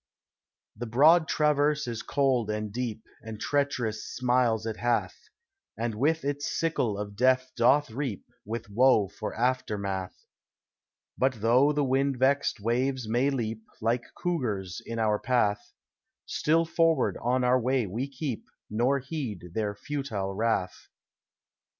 [0.75, 5.15] The broad traverse is cold and deep, And treacherous smiles it hath,
[5.77, 10.25] And with its sickle of death doth reap, With woe for aftermath;
[11.19, 15.71] But though the wind vext waves may leap, Like cougars, in our path,
[16.25, 20.87] Still forward on our way we keep, Nor heed their futile wrath.